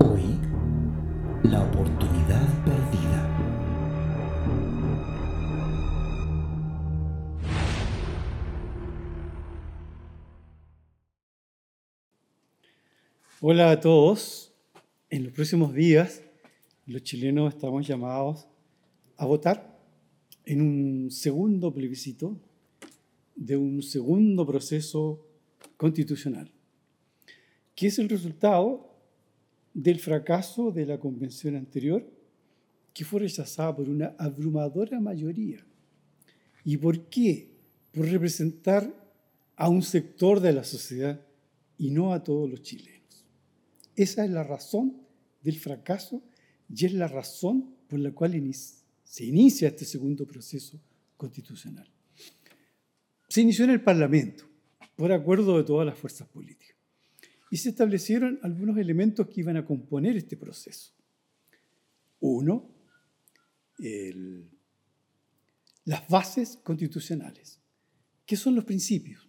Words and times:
Hoy, 0.00 0.22
la 1.42 1.64
oportunidad 1.64 2.64
perdida. 2.64 3.18
Hola 13.40 13.72
a 13.72 13.80
todos. 13.80 14.52
En 15.10 15.24
los 15.24 15.32
próximos 15.32 15.74
días, 15.74 16.22
los 16.86 17.02
chilenos 17.02 17.54
estamos 17.54 17.86
llamados 17.86 18.46
a 19.16 19.26
votar 19.26 19.80
en 20.44 20.60
un 20.60 21.10
segundo 21.10 21.72
plebiscito 21.72 22.38
de 23.34 23.56
un 23.56 23.82
segundo 23.82 24.46
proceso 24.46 25.26
constitucional, 25.76 26.50
que 27.74 27.88
es 27.88 27.98
el 27.98 28.08
resultado 28.08 28.87
del 29.82 30.00
fracaso 30.00 30.72
de 30.72 30.84
la 30.84 30.98
convención 30.98 31.54
anterior, 31.54 32.04
que 32.92 33.04
fue 33.04 33.20
rechazada 33.20 33.76
por 33.76 33.88
una 33.88 34.16
abrumadora 34.18 34.98
mayoría. 34.98 35.64
¿Y 36.64 36.76
por 36.76 37.08
qué? 37.08 37.52
Por 37.92 38.06
representar 38.06 38.92
a 39.54 39.68
un 39.68 39.82
sector 39.82 40.40
de 40.40 40.52
la 40.52 40.64
sociedad 40.64 41.20
y 41.78 41.90
no 41.90 42.12
a 42.12 42.24
todos 42.24 42.50
los 42.50 42.62
chilenos. 42.62 43.24
Esa 43.94 44.24
es 44.24 44.30
la 44.32 44.42
razón 44.42 44.96
del 45.42 45.56
fracaso 45.58 46.24
y 46.68 46.84
es 46.84 46.92
la 46.92 47.06
razón 47.06 47.76
por 47.86 48.00
la 48.00 48.10
cual 48.10 48.34
se 49.04 49.24
inicia 49.24 49.68
este 49.68 49.84
segundo 49.84 50.26
proceso 50.26 50.80
constitucional. 51.16 51.88
Se 53.28 53.42
inició 53.42 53.64
en 53.64 53.70
el 53.70 53.82
Parlamento, 53.82 54.44
por 54.96 55.12
acuerdo 55.12 55.56
de 55.56 55.62
todas 55.62 55.86
las 55.86 55.96
fuerzas 55.96 56.26
políticas, 56.26 56.67
y 57.50 57.56
se 57.56 57.70
establecieron 57.70 58.38
algunos 58.42 58.76
elementos 58.76 59.26
que 59.28 59.40
iban 59.40 59.56
a 59.56 59.64
componer 59.64 60.16
este 60.16 60.36
proceso. 60.36 60.92
Uno, 62.20 62.68
las 65.84 66.08
bases 66.08 66.58
constitucionales. 66.62 67.60
¿Qué 68.26 68.36
son 68.36 68.54
los 68.54 68.64
principios? 68.64 69.28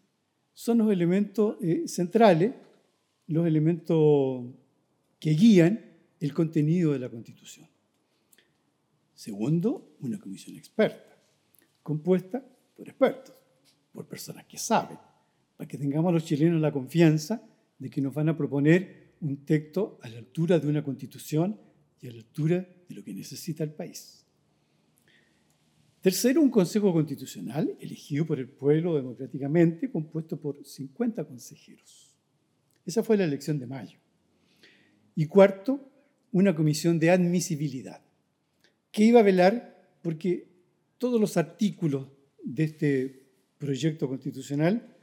Son 0.53 0.79
los 0.79 0.91
elementos 0.91 1.55
eh, 1.61 1.87
centrales, 1.87 2.53
los 3.27 3.47
elementos 3.47 4.45
que 5.19 5.31
guían 5.31 5.85
el 6.19 6.33
contenido 6.33 6.91
de 6.91 6.99
la 6.99 7.09
Constitución. 7.09 7.67
Segundo, 9.13 9.95
una 10.01 10.19
comisión 10.19 10.57
experta, 10.57 11.17
compuesta 11.83 12.43
por 12.75 12.89
expertos, 12.89 13.35
por 13.93 14.05
personas 14.07 14.45
que 14.45 14.57
saben, 14.57 14.97
para 15.55 15.67
que 15.67 15.77
tengamos 15.77 16.13
los 16.13 16.25
chilenos 16.25 16.59
la 16.59 16.71
confianza 16.71 17.41
de 17.79 17.89
que 17.89 18.01
nos 18.01 18.13
van 18.13 18.29
a 18.29 18.37
proponer 18.37 19.13
un 19.21 19.45
texto 19.45 19.99
a 20.01 20.09
la 20.09 20.19
altura 20.19 20.59
de 20.59 20.67
una 20.67 20.83
constitución 20.83 21.59
y 22.01 22.07
a 22.07 22.11
la 22.11 22.19
altura 22.19 22.67
de 22.87 22.95
lo 22.95 23.03
que 23.03 23.13
necesita 23.13 23.63
el 23.63 23.71
país. 23.71 24.25
Tercero, 26.01 26.41
un 26.41 26.49
Consejo 26.49 26.93
Constitucional 26.93 27.75
elegido 27.79 28.25
por 28.25 28.39
el 28.39 28.47
pueblo 28.47 28.95
democráticamente, 28.95 29.91
compuesto 29.91 30.39
por 30.39 30.65
50 30.65 31.25
consejeros. 31.25 32.15
Esa 32.85 33.03
fue 33.03 33.17
la 33.17 33.25
elección 33.25 33.59
de 33.59 33.67
mayo. 33.67 33.99
Y 35.15 35.25
cuarto, 35.25 35.91
una 36.31 36.55
comisión 36.55 36.99
de 36.99 37.09
admisibilidad, 37.09 38.01
que 38.91 39.03
iba 39.03 39.19
a 39.19 39.23
velar 39.23 39.97
porque 40.01 40.47
todos 40.97 41.19
los 41.19 41.35
artículos 41.35 42.07
de 42.43 42.63
este 42.63 43.23
proyecto 43.57 44.07
constitucional 44.07 44.95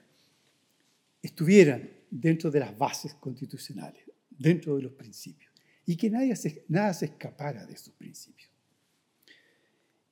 estuvieran 1.21 1.96
dentro 2.21 2.51
de 2.51 2.61
las 2.61 2.77
bases 2.77 3.15
constitucionales, 3.15 4.03
dentro 4.31 4.77
de 4.77 4.83
los 4.83 4.93
principios, 4.93 5.53
y 5.85 5.97
que 5.97 6.11
nadie 6.11 6.35
nada 6.69 6.93
se 6.95 7.07
escapara 7.07 7.65
de 7.67 7.75
esos 7.75 7.93
principios. 7.95 8.51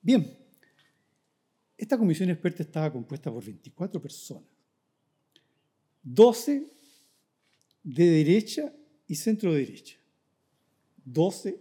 Bien, 0.01 0.37
esta 1.77 1.97
comisión 1.97 2.29
experta 2.29 2.63
estaba 2.63 2.91
compuesta 2.91 3.31
por 3.31 3.43
24 3.43 4.01
personas, 4.01 4.49
12 6.03 6.67
de 7.83 8.05
derecha 8.05 8.71
y 9.07 9.15
centro 9.15 9.53
derecha, 9.53 9.97
12 11.03 11.59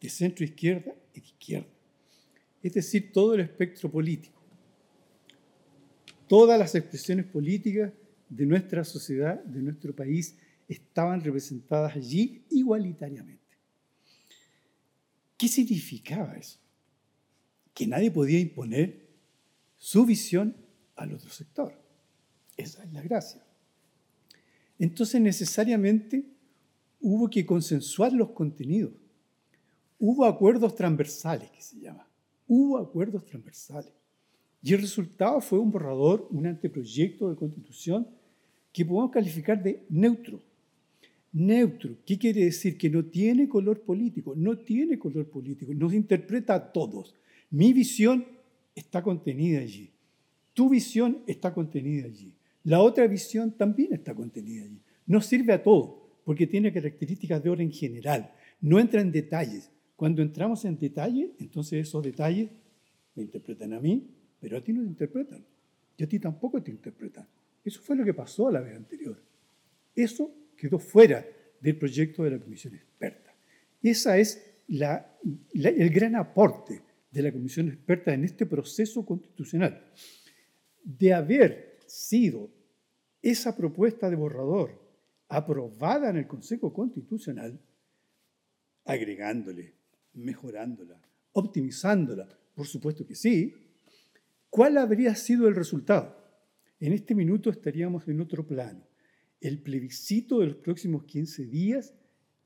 de 0.00 0.08
centro 0.08 0.44
izquierda 0.44 0.94
y 1.14 1.20
de 1.20 1.26
izquierda. 1.26 1.68
Es 2.62 2.74
decir, 2.74 3.12
todo 3.12 3.34
el 3.34 3.40
espectro 3.40 3.90
político. 3.90 4.38
Todas 6.28 6.58
las 6.58 6.74
expresiones 6.74 7.26
políticas 7.26 7.92
de 8.30 8.46
nuestra 8.46 8.84
sociedad, 8.84 9.42
de 9.44 9.60
nuestro 9.60 9.94
país, 9.94 10.36
estaban 10.68 11.20
representadas 11.20 11.96
allí 11.96 12.44
igualitariamente. 12.48 13.40
¿Qué 15.36 15.48
significaba 15.48 16.34
eso? 16.36 16.58
Que 17.74 17.86
nadie 17.86 18.10
podía 18.10 18.38
imponer 18.38 19.08
su 19.76 20.06
visión 20.06 20.54
al 20.94 21.12
otro 21.12 21.30
sector. 21.30 21.74
Esa 22.56 22.84
es 22.84 22.92
la 22.92 23.02
gracia. 23.02 23.42
Entonces 24.78 25.20
necesariamente 25.20 26.24
hubo 27.00 27.28
que 27.28 27.44
consensuar 27.44 28.12
los 28.12 28.30
contenidos. 28.30 28.92
Hubo 29.98 30.24
acuerdos 30.24 30.74
transversales, 30.74 31.50
que 31.50 31.62
se 31.62 31.80
llama. 31.80 32.06
Hubo 32.46 32.78
acuerdos 32.78 33.24
transversales. 33.24 33.92
Y 34.62 34.74
el 34.74 34.82
resultado 34.82 35.40
fue 35.40 35.58
un 35.58 35.70
borrador, 35.70 36.28
un 36.30 36.46
anteproyecto 36.46 37.28
de 37.28 37.36
constitución 37.36 38.06
que 38.72 38.84
podemos 38.84 39.10
calificar 39.10 39.62
de 39.62 39.82
neutro. 39.88 40.42
Neutro, 41.32 41.96
¿qué 42.04 42.18
quiere 42.18 42.44
decir? 42.44 42.76
Que 42.76 42.90
no 42.90 43.04
tiene 43.04 43.48
color 43.48 43.82
político, 43.82 44.34
no 44.36 44.58
tiene 44.58 44.98
color 44.98 45.26
político, 45.28 45.72
nos 45.74 45.94
interpreta 45.94 46.54
a 46.54 46.72
todos. 46.72 47.14
Mi 47.50 47.72
visión 47.72 48.24
está 48.74 49.02
contenida 49.02 49.60
allí, 49.60 49.90
tu 50.54 50.68
visión 50.68 51.18
está 51.26 51.52
contenida 51.54 52.06
allí, 52.06 52.32
la 52.64 52.80
otra 52.80 53.06
visión 53.06 53.52
también 53.52 53.92
está 53.92 54.14
contenida 54.14 54.64
allí. 54.64 54.80
Nos 55.06 55.26
sirve 55.26 55.52
a 55.52 55.62
todos 55.62 55.94
porque 56.24 56.46
tiene 56.46 56.72
características 56.72 57.42
de 57.42 57.50
orden 57.50 57.70
general, 57.72 58.32
no 58.60 58.78
entra 58.78 59.00
en 59.00 59.12
detalles. 59.12 59.70
Cuando 59.96 60.22
entramos 60.22 60.64
en 60.64 60.78
detalles, 60.78 61.30
entonces 61.38 61.86
esos 61.86 62.02
detalles 62.02 62.50
me 63.14 63.22
interpretan 63.22 63.72
a 63.74 63.80
mí, 63.80 64.06
pero 64.40 64.56
a 64.56 64.60
ti 64.60 64.72
no 64.72 64.82
te 64.82 64.88
interpretan. 64.88 65.44
Y 65.96 66.02
a 66.02 66.08
ti 66.08 66.18
tampoco 66.18 66.62
te 66.62 66.70
interpretan. 66.70 67.26
Eso 67.64 67.80
fue 67.82 67.96
lo 67.96 68.04
que 68.04 68.14
pasó 68.14 68.50
la 68.50 68.60
vez 68.60 68.76
anterior. 68.76 69.22
Eso 69.94 70.32
quedó 70.56 70.78
fuera 70.78 71.26
del 71.60 71.76
proyecto 71.76 72.24
de 72.24 72.30
la 72.30 72.38
comisión 72.38 72.74
experta. 72.74 73.34
Y 73.82 73.90
esa 73.90 74.18
es 74.18 74.42
el 74.68 75.90
gran 75.90 76.16
aporte 76.16 76.82
de 77.10 77.22
la 77.22 77.32
comisión 77.32 77.68
experta 77.68 78.14
en 78.14 78.24
este 78.24 78.46
proceso 78.46 79.04
constitucional. 79.04 79.84
De 80.82 81.12
haber 81.12 81.78
sido 81.86 82.50
esa 83.20 83.56
propuesta 83.56 84.08
de 84.08 84.16
borrador 84.16 84.80
aprobada 85.28 86.10
en 86.10 86.16
el 86.16 86.26
Consejo 86.26 86.72
Constitucional, 86.72 87.60
agregándole, 88.84 89.74
mejorándola, 90.14 91.00
optimizándola, 91.32 92.28
por 92.54 92.66
supuesto 92.66 93.06
que 93.06 93.14
sí, 93.14 93.54
¿cuál 94.48 94.78
habría 94.78 95.14
sido 95.14 95.46
el 95.46 95.54
resultado? 95.54 96.19
En 96.80 96.92
este 96.92 97.14
minuto 97.14 97.50
estaríamos 97.50 98.08
en 98.08 98.20
otro 98.20 98.46
plano. 98.46 98.82
El 99.40 99.62
plebiscito 99.62 100.40
de 100.40 100.46
los 100.46 100.56
próximos 100.56 101.04
15 101.04 101.46
días 101.46 101.94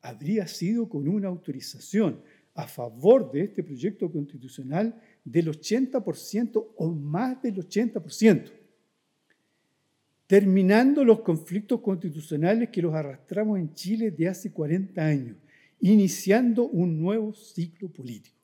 habría 0.03 0.47
sido 0.47 0.89
con 0.89 1.09
una 1.09 1.29
autorización 1.29 2.21
a 2.55 2.69
favor 2.69 3.33
de 3.33 3.43
este 3.43 3.63
proyecto 3.63 4.13
constitucional 4.13 5.01
del 5.25 5.49
80% 5.49 6.73
o 6.77 6.93
más 6.93 7.41
del 7.43 7.57
80% 7.57 8.65
terminando 10.27 11.05
los 11.05 11.21
conflictos 11.21 11.81
constitucionales 11.81 12.71
que 12.71 12.83
los 12.83 12.95
arrastramos 12.95 13.59
en 13.59 13.75
Chile 13.75 14.11
de 14.11 14.29
hace 14.29 14.53
40 14.53 15.05
años, 15.05 15.37
iniciando 15.81 16.65
un 16.65 16.99
nuevo 16.99 17.35
ciclo 17.35 17.89
político. 17.89 18.37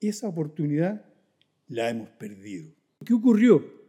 Esa 0.00 0.28
oportunidad 0.28 1.04
la 1.68 1.90
hemos 1.90 2.08
perdido. 2.10 2.72
¿Qué 3.04 3.14
ocurrió? 3.14 3.81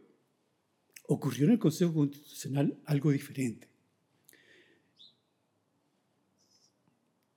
Ocurrió 1.06 1.46
en 1.46 1.52
el 1.52 1.58
Consejo 1.58 1.94
Constitucional 1.94 2.78
algo 2.86 3.10
diferente. 3.10 3.68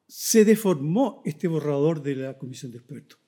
Se 0.08 0.46
deformó 0.46 1.22
este 1.26 1.48
borrador 1.48 2.02
de 2.02 2.16
la 2.16 2.38
Comisión 2.38 2.72
de 2.72 2.78
Expertos. 2.80 3.20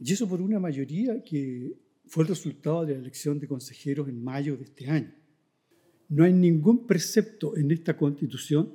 Y 0.00 0.12
eso 0.12 0.28
por 0.28 0.40
una 0.40 0.60
mayoría 0.60 1.22
que 1.24 1.72
fue 2.06 2.22
el 2.24 2.28
resultado 2.28 2.86
de 2.86 2.94
la 2.94 3.00
elección 3.00 3.38
de 3.38 3.48
consejeros 3.48 4.08
en 4.08 4.22
mayo 4.22 4.56
de 4.56 4.64
este 4.64 4.88
año. 4.88 5.12
No 6.08 6.24
hay 6.24 6.32
ningún 6.32 6.86
precepto 6.86 7.56
en 7.56 7.70
esta 7.70 7.96
constitución 7.96 8.74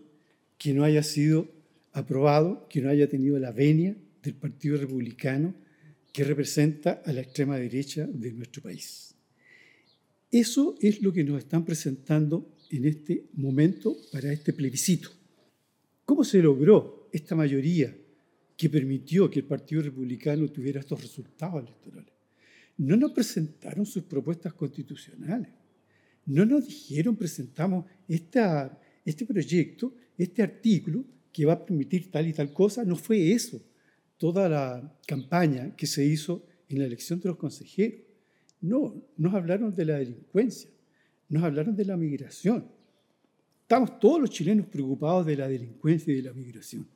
que 0.58 0.74
no 0.74 0.84
haya 0.84 1.02
sido 1.02 1.48
aprobado, 1.94 2.68
que 2.70 2.82
no 2.82 2.90
haya 2.90 3.08
tenido 3.08 3.40
la 3.40 3.52
venia 3.52 3.96
del 4.22 4.36
Partido 4.36 4.78
Republicano 4.78 5.54
que 6.12 6.24
representa 6.24 7.02
a 7.06 7.12
la 7.12 7.22
extrema 7.22 7.58
derecha 7.58 8.06
de 8.06 8.32
nuestro 8.34 8.62
país. 8.62 9.13
Eso 10.34 10.76
es 10.82 11.02
lo 11.02 11.14
que 11.14 11.24
nos 11.24 11.38
están 11.38 11.64
presentando 11.64 12.58
en 12.70 12.86
este 12.86 13.30
momento 13.34 13.96
para 14.12 14.34
este 14.34 14.52
plebiscito. 14.52 15.10
¿Cómo 16.04 16.26
se 16.26 16.42
logró 16.42 17.08
esta 17.14 17.36
mayoría 17.36 17.96
que 18.58 18.70
permitió 18.70 19.30
que 19.30 19.40
el 19.40 19.46
Partido 19.46 19.82
Republicano 19.82 20.50
tuviera 20.50 20.82
estos 20.82 21.02
resultados 21.02 21.64
electorales? 21.64 22.12
No 22.78 22.98
nos 22.98 23.12
presentaron 23.12 23.86
sus 23.86 24.04
propuestas 24.04 24.54
constitucionales 24.54 25.64
no 26.26 26.46
nos 26.46 26.68
dijeron, 26.68 27.16
presentamos 27.16 27.86
este 28.08 29.26
proyecto, 29.26 29.94
este 30.18 30.42
artículo 30.42 31.04
que 31.32 31.46
va 31.46 31.54
a 31.54 31.66
permitir 31.66 32.12
tal 32.12 32.28
y 32.28 32.34
tal 32.34 32.54
cosa, 32.54 32.86
no 32.86 32.96
fue 32.96 33.32
eso. 33.32 33.62
Toda 34.18 34.48
la 34.48 35.00
campaña 35.06 35.76
que 35.76 35.88
se 35.88 36.06
hizo 36.06 36.46
en 36.70 36.80
la 36.80 36.86
elección 36.86 37.20
de 37.20 37.30
los 37.30 37.38
consejeros. 37.38 38.02
No, 38.64 38.96
nos 39.18 39.34
hablaron 39.34 39.76
de 39.76 39.84
la 39.84 39.98
delincuencia, 39.98 40.70
nos 41.28 41.44
hablaron 41.44 41.76
de 41.76 41.84
la 41.84 41.98
migración. 41.98 42.66
Estamos 43.62 44.00
todos 44.00 44.22
los 44.22 44.30
chilenos 44.30 44.68
preocupados 44.68 45.26
de 45.26 45.36
la 45.36 45.50
delincuencia 45.50 46.14
y 46.14 46.18
de 46.18 46.22
la 46.22 46.34
migración. 46.34 46.88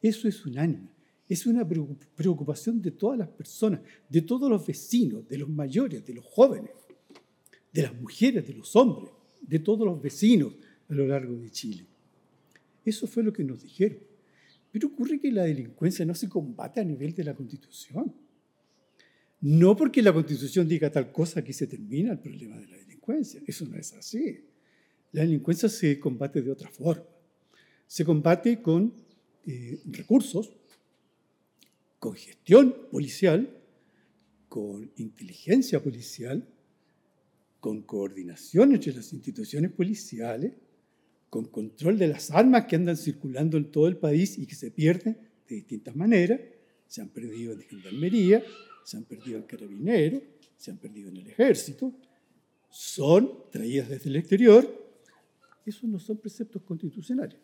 Eso 0.00 0.26
es 0.26 0.44
unánime. 0.44 0.88
Es 1.28 1.46
una 1.46 1.64
preocupación 1.64 2.82
de 2.82 2.90
todas 2.90 3.20
las 3.20 3.28
personas, 3.28 3.80
de 4.08 4.22
todos 4.22 4.50
los 4.50 4.66
vecinos, 4.66 5.28
de 5.28 5.38
los 5.38 5.48
mayores, 5.48 6.04
de 6.04 6.12
los 6.12 6.24
jóvenes, 6.24 6.72
de 7.72 7.82
las 7.82 7.94
mujeres, 7.94 8.44
de 8.44 8.54
los 8.54 8.74
hombres, 8.74 9.12
de 9.40 9.60
todos 9.60 9.86
los 9.86 10.02
vecinos 10.02 10.52
a 10.88 10.92
lo 10.92 11.06
largo 11.06 11.36
de 11.36 11.50
Chile. 11.50 11.86
Eso 12.84 13.06
fue 13.06 13.22
lo 13.22 13.32
que 13.32 13.44
nos 13.44 13.62
dijeron. 13.62 13.98
Pero 14.72 14.88
ocurre 14.88 15.20
que 15.20 15.30
la 15.30 15.44
delincuencia 15.44 16.04
no 16.04 16.16
se 16.16 16.28
combate 16.28 16.80
a 16.80 16.84
nivel 16.84 17.14
de 17.14 17.22
la 17.22 17.34
Constitución. 17.34 18.12
No 19.42 19.76
porque 19.76 20.02
la 20.02 20.12
Constitución 20.12 20.68
diga 20.68 20.90
tal 20.90 21.10
cosa 21.10 21.42
que 21.42 21.52
se 21.52 21.66
termina 21.66 22.12
el 22.12 22.20
problema 22.20 22.56
de 22.58 22.68
la 22.68 22.76
delincuencia. 22.76 23.42
Eso 23.44 23.66
no 23.66 23.76
es 23.76 23.92
así. 23.92 24.38
La 25.10 25.22
delincuencia 25.22 25.68
se 25.68 25.98
combate 25.98 26.42
de 26.42 26.50
otra 26.52 26.70
forma. 26.70 27.04
Se 27.88 28.04
combate 28.04 28.62
con 28.62 28.94
eh, 29.44 29.80
recursos, 29.86 30.52
con 31.98 32.14
gestión 32.14 32.74
policial, 32.88 33.50
con 34.48 34.90
inteligencia 34.96 35.82
policial, 35.82 36.46
con 37.58 37.82
coordinación 37.82 38.74
entre 38.74 38.92
las 38.92 39.12
instituciones 39.12 39.72
policiales, 39.72 40.52
con 41.28 41.46
control 41.46 41.98
de 41.98 42.08
las 42.08 42.30
armas 42.30 42.66
que 42.66 42.76
andan 42.76 42.96
circulando 42.96 43.56
en 43.56 43.72
todo 43.72 43.88
el 43.88 43.96
país 43.96 44.38
y 44.38 44.46
que 44.46 44.54
se 44.54 44.70
pierden 44.70 45.18
de 45.48 45.56
distintas 45.56 45.96
maneras. 45.96 46.40
Se 46.86 47.00
han 47.00 47.08
perdido 47.08 47.54
en 47.54 47.62
gendarmería, 47.62 48.44
se 48.84 48.96
han 48.96 49.04
perdido 49.04 49.38
en 49.38 49.44
carabineros, 49.44 50.22
se 50.56 50.70
han 50.70 50.78
perdido 50.78 51.10
en 51.10 51.18
el 51.18 51.26
ejército, 51.26 51.92
son 52.70 53.50
traídas 53.50 53.88
desde 53.88 54.08
el 54.10 54.16
exterior. 54.16 54.82
Esos 55.64 55.84
no 55.84 55.98
son 55.98 56.18
preceptos 56.18 56.62
constitucionales, 56.62 57.38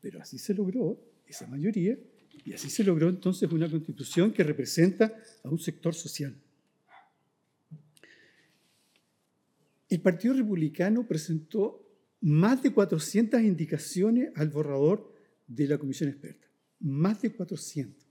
pero 0.00 0.20
así 0.20 0.38
se 0.38 0.54
logró 0.54 0.98
esa 1.26 1.46
mayoría 1.46 1.98
y 2.44 2.52
así 2.52 2.70
se 2.70 2.84
logró 2.84 3.08
entonces 3.08 3.50
una 3.50 3.70
constitución 3.70 4.32
que 4.32 4.42
representa 4.42 5.14
a 5.42 5.48
un 5.48 5.58
sector 5.58 5.94
social. 5.94 6.34
El 9.88 10.00
Partido 10.00 10.34
Republicano 10.34 11.06
presentó 11.06 11.84
más 12.20 12.62
de 12.62 12.72
400 12.72 13.40
indicaciones 13.42 14.30
al 14.34 14.48
borrador 14.48 15.14
de 15.46 15.66
la 15.66 15.78
comisión 15.78 16.08
experta. 16.08 16.46
Más 16.80 17.20
de 17.22 17.32
400. 17.32 18.03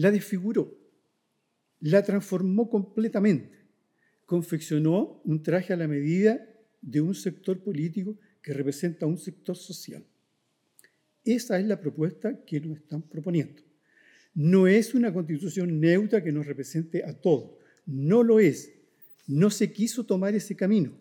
La 0.00 0.10
desfiguró, 0.10 0.78
la 1.80 2.02
transformó 2.02 2.70
completamente, 2.70 3.66
confeccionó 4.24 5.20
un 5.26 5.42
traje 5.42 5.74
a 5.74 5.76
la 5.76 5.86
medida 5.86 6.40
de 6.80 7.02
un 7.02 7.14
sector 7.14 7.62
político 7.62 8.18
que 8.40 8.54
representa 8.54 9.04
a 9.04 9.10
un 9.10 9.18
sector 9.18 9.58
social. 9.58 10.02
Esa 11.22 11.60
es 11.60 11.66
la 11.66 11.78
propuesta 11.78 12.42
que 12.46 12.62
nos 12.62 12.78
están 12.78 13.02
proponiendo. 13.02 13.62
No 14.32 14.66
es 14.66 14.94
una 14.94 15.12
constitución 15.12 15.78
neutra 15.78 16.24
que 16.24 16.32
nos 16.32 16.46
represente 16.46 17.04
a 17.04 17.12
todos. 17.12 17.58
No 17.84 18.22
lo 18.22 18.40
es. 18.40 18.72
No 19.26 19.50
se 19.50 19.70
quiso 19.70 20.06
tomar 20.06 20.34
ese 20.34 20.56
camino, 20.56 20.92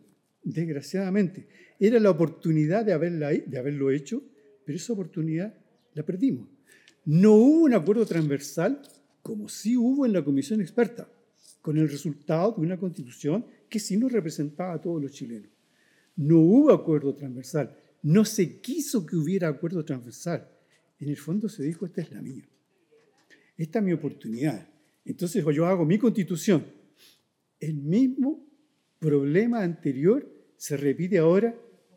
desgraciadamente. 0.44 1.48
Era 1.80 2.02
la 2.02 2.10
oportunidad 2.10 2.84
de, 2.84 2.92
haberlo 2.92 3.92
hecho, 3.92 4.22
pero 4.66 4.76
esa 4.76 4.92
oportunidad 4.92 5.58
la 5.94 6.04
perdimos. 6.04 6.50
No 7.10 7.34
hubo 7.34 7.64
un 7.66 7.74
acuerdo 7.74 8.06
transversal 8.06 8.82
como 9.24 9.50
sí 9.50 9.76
hubo 9.76 10.06
en 10.06 10.14
la 10.14 10.24
comisión 10.24 10.62
experta, 10.62 11.08
con 11.62 11.78
el 11.78 11.90
resultado 11.90 12.54
de 12.54 12.62
una 12.62 12.78
constitución 12.78 13.46
que 13.68 13.80
sí 13.80 13.98
nos 13.98 14.12
representaba 14.12 14.74
a 14.74 14.82
todos 14.82 15.02
los 15.02 15.12
chilenos. 15.12 15.50
No 16.16 16.40
hubo 16.40 16.72
acuerdo 16.72 17.14
transversal 17.16 17.76
no 18.02 18.26
se 18.26 18.60
quiso 18.60 19.06
que 19.06 19.16
hubiera 19.16 19.48
acuerdo 19.48 19.84
transversal. 19.84 20.48
En 21.00 21.10
el 21.10 21.18
fondo 21.18 21.50
se 21.50 21.64
dijo, 21.64 21.86
esta 21.86 22.02
es 22.02 22.12
la 22.12 22.22
mía. 22.22 22.44
Esta 23.58 23.80
es 23.80 23.86
mi 23.86 23.94
oportunidad. 23.94 24.68
Entonces 25.06 25.44
yo 25.54 25.66
hago 25.66 25.86
mi 25.86 25.98
constitución. 25.98 26.66
El 27.60 27.76
mismo 27.76 28.46
problema 29.00 29.62
anterior 29.62 30.30
se 30.56 30.78
repite 30.78 31.18
ahora, 31.18 31.56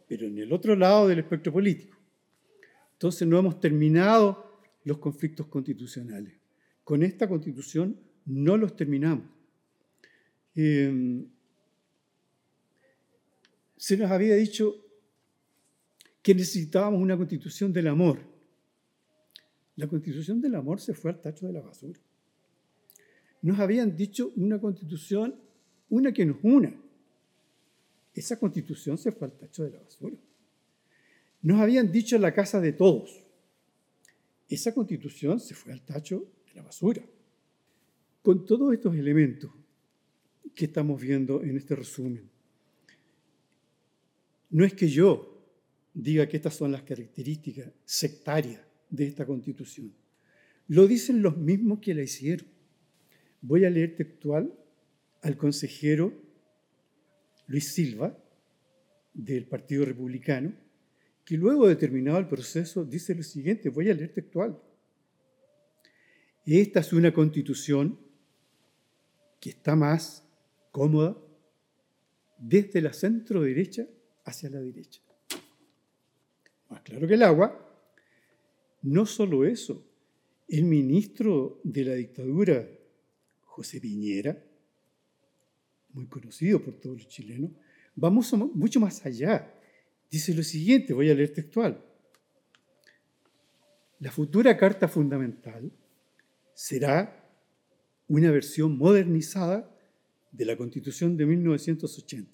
pero 0.08 0.26
en 0.26 0.38
el 0.38 0.52
otro 0.52 0.74
lado 0.74 1.08
del 1.08 1.20
espectro 1.20 1.52
político. 1.52 1.96
Entonces 2.94 3.26
no 3.26 3.38
hemos 3.38 3.60
terminado 3.60 4.51
los 4.84 4.98
conflictos 4.98 5.46
constitucionales. 5.46 6.34
Con 6.84 7.02
esta 7.02 7.28
constitución 7.28 7.98
no 8.26 8.56
los 8.56 8.76
terminamos. 8.76 9.26
Eh, 10.54 11.24
se 13.76 13.96
nos 13.96 14.10
había 14.10 14.36
dicho 14.36 14.76
que 16.22 16.34
necesitábamos 16.34 17.00
una 17.00 17.16
constitución 17.16 17.72
del 17.72 17.88
amor. 17.88 18.20
La 19.76 19.88
constitución 19.88 20.40
del 20.40 20.54
amor 20.54 20.80
se 20.80 20.94
fue 20.94 21.10
al 21.10 21.20
tacho 21.20 21.46
de 21.46 21.52
la 21.52 21.62
basura. 21.62 21.98
Nos 23.42 23.58
habían 23.58 23.96
dicho 23.96 24.32
una 24.36 24.60
constitución, 24.60 25.34
una 25.88 26.12
que 26.12 26.24
nos 26.24 26.36
una. 26.42 26.72
Esa 28.14 28.38
constitución 28.38 28.98
se 28.98 29.10
fue 29.10 29.26
al 29.26 29.36
tacho 29.36 29.64
de 29.64 29.70
la 29.70 29.80
basura. 29.80 30.16
Nos 31.40 31.60
habían 31.60 31.90
dicho 31.90 32.18
la 32.18 32.32
casa 32.32 32.60
de 32.60 32.72
todos. 32.72 33.21
Esa 34.52 34.74
constitución 34.74 35.40
se 35.40 35.54
fue 35.54 35.72
al 35.72 35.80
tacho 35.80 36.30
de 36.44 36.52
la 36.52 36.62
basura. 36.62 37.02
Con 38.20 38.44
todos 38.44 38.74
estos 38.74 38.94
elementos 38.94 39.50
que 40.54 40.66
estamos 40.66 41.00
viendo 41.00 41.42
en 41.42 41.56
este 41.56 41.74
resumen, 41.74 42.28
no 44.50 44.62
es 44.66 44.74
que 44.74 44.88
yo 44.88 45.42
diga 45.94 46.28
que 46.28 46.36
estas 46.36 46.54
son 46.54 46.70
las 46.70 46.82
características 46.82 47.72
sectarias 47.86 48.60
de 48.90 49.06
esta 49.06 49.24
constitución. 49.24 49.90
Lo 50.68 50.86
dicen 50.86 51.22
los 51.22 51.38
mismos 51.38 51.78
que 51.78 51.94
la 51.94 52.02
hicieron. 52.02 52.46
Voy 53.40 53.64
a 53.64 53.70
leer 53.70 53.96
textual 53.96 54.52
al 55.22 55.38
consejero 55.38 56.12
Luis 57.46 57.72
Silva, 57.72 58.22
del 59.14 59.46
Partido 59.46 59.86
Republicano, 59.86 60.52
que 61.24 61.36
luego 61.36 61.68
de 61.68 61.76
terminado 61.76 62.18
el 62.18 62.28
proceso 62.28 62.84
dice 62.84 63.14
lo 63.14 63.22
siguiente, 63.22 63.68
voy 63.68 63.90
a 63.90 63.94
leer 63.94 64.12
textual. 64.12 64.58
Esta 66.44 66.80
es 66.80 66.92
una 66.92 67.12
constitución 67.12 67.98
que 69.40 69.50
está 69.50 69.76
más 69.76 70.26
cómoda 70.70 71.16
desde 72.38 72.80
la 72.80 72.92
centro 72.92 73.42
derecha 73.42 73.86
hacia 74.24 74.50
la 74.50 74.60
derecha 74.60 75.00
más 76.72 76.82
claro 76.82 77.06
que 77.06 77.14
el 77.14 77.22
agua. 77.22 77.68
No 78.82 79.06
solo 79.06 79.44
eso, 79.44 79.86
el 80.48 80.64
ministro 80.64 81.60
de 81.62 81.84
la 81.84 81.94
dictadura, 81.94 82.68
José 83.44 83.80
Piñera, 83.80 84.42
muy 85.90 86.06
conocido 86.06 86.62
por 86.62 86.74
todos 86.80 86.96
los 86.96 87.08
chilenos, 87.08 87.50
va 88.02 88.10
mucho 88.10 88.80
más 88.80 89.04
allá. 89.06 89.54
Dice 90.12 90.34
lo 90.34 90.42
siguiente, 90.42 90.92
voy 90.92 91.08
a 91.08 91.14
leer 91.14 91.32
textual. 91.32 91.82
La 93.98 94.12
futura 94.12 94.54
Carta 94.58 94.86
Fundamental 94.86 95.72
será 96.52 97.26
una 98.08 98.30
versión 98.30 98.76
modernizada 98.76 99.74
de 100.30 100.44
la 100.44 100.54
Constitución 100.54 101.16
de 101.16 101.24
1980, 101.24 102.30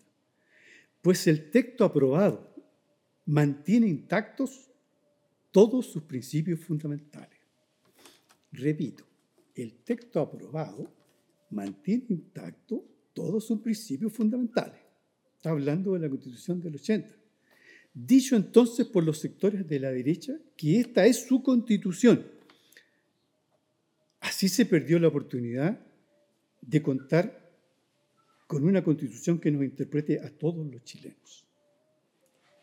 pues 1.00 1.28
el 1.28 1.52
texto 1.52 1.85
aprobado 1.85 2.52
mantiene 3.26 3.87
intactos 3.87 4.73
todos 5.52 5.87
sus 5.87 6.02
principios 6.02 6.58
fundamentales. 6.58 7.38
Repito, 8.50 9.04
el 9.54 9.85
texto 9.85 10.18
aprobado 10.18 10.92
mantiene 11.50 12.06
intacto 12.08 12.85
todos 13.12 13.47
sus 13.47 13.61
principios 13.61 14.12
fundamentales. 14.12 14.80
Está 15.37 15.50
hablando 15.50 15.92
de 15.92 16.00
la 16.00 16.08
Constitución 16.08 16.61
del 16.61 16.75
80. 16.75 17.18
Dicho 18.07 18.37
entonces 18.37 18.87
por 18.87 19.02
los 19.02 19.19
sectores 19.19 19.67
de 19.67 19.81
la 19.81 19.90
derecha 19.90 20.38
que 20.57 20.78
esta 20.78 21.05
es 21.05 21.26
su 21.26 21.43
constitución. 21.43 22.25
Así 24.21 24.49
se 24.49 24.67
perdió 24.67 25.00
la 25.00 25.09
oportunidad 25.09 25.81
de 26.61 26.81
contar 26.81 27.50
con 28.47 28.62
una 28.62 28.85
constitución 28.85 29.40
que 29.40 29.50
nos 29.50 29.64
interprete 29.64 30.21
a 30.21 30.31
todos 30.31 30.64
los 30.64 30.85
chilenos. 30.85 31.45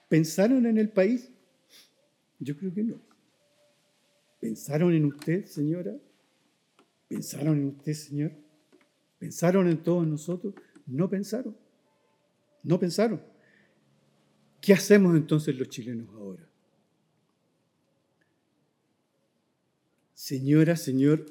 ¿Pensaron 0.08 0.65
en 0.68 0.77
el 0.77 0.89
país? 0.89 1.30
Yo 2.39 2.56
creo 2.56 2.74
que 2.74 2.84
no. 2.84 3.01
¿Pensaron 4.39 4.94
en 4.94 5.04
usted, 5.04 5.46
señora? 5.46 5.98
¿Pensaron 7.10 7.58
en 7.58 7.68
usted, 7.68 7.94
señor? 7.94 8.32
¿Pensaron 9.20 9.68
en 9.68 9.84
todos 9.84 10.08
nosotros? 10.08 10.54
No 10.86 11.10
pensaron. 11.10 11.58
No 12.63 12.80
pensaron. 12.80 13.35
¿Qué 14.65 14.74
hacemos 14.74 15.15
entonces 15.15 15.55
los 15.55 15.69
chilenos 15.69 16.10
ahora? 16.15 16.43
Señora, 20.15 20.75
señor, 20.75 21.24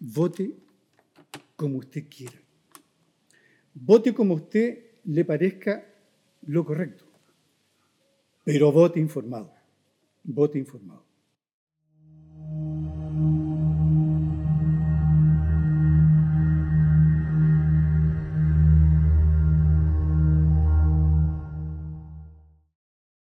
vote 0.00 0.56
como 1.54 1.76
usted 1.76 2.06
quiera. 2.08 2.40
Vote 3.74 4.14
como 4.14 4.32
a 4.32 4.36
usted 4.38 4.92
le 5.04 5.22
parezca 5.22 5.86
lo 6.46 6.64
correcto, 6.64 7.04
pero 8.42 8.72
vote 8.72 8.98
informado. 8.98 9.52
Vote 10.24 10.58
informado. 10.58 11.04